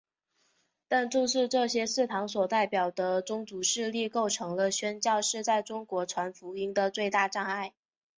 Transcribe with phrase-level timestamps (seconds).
[0.87, 7.75] 但正是这些祠堂所代表的宗族势力构成了宣教士在中国传福音的最大障碍。